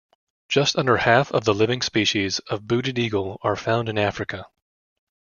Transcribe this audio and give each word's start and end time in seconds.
Just 0.49 0.77
under 0.79 0.97
half 0.97 1.31
of 1.31 1.45
the 1.45 1.53
living 1.53 1.83
species 1.83 2.39
of 2.49 2.65
booted 2.67 2.97
eagle 2.97 3.37
are 3.43 3.55
found 3.55 3.87
in 3.87 3.99
Africa. 3.99 4.47